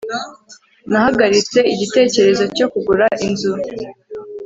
nahagaritse 0.91 1.59
igitekerezo 1.73 2.43
cyo 2.57 2.65
kugura 2.71 3.05
inzu 3.25 3.51